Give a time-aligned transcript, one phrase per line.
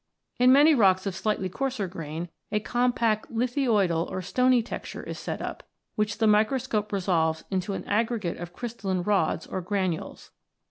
[0.39, 5.43] In many rocks of slightly coarser grain, a compact lithoidal or stony texture is set
[5.43, 5.61] up,
[5.93, 10.31] which the microscope resolves into an aggregate of crystalline rods or granules.